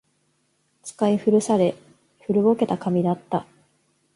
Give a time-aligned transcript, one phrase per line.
[0.83, 1.75] 使い古され、
[2.25, 3.45] 古ぼけた紙だった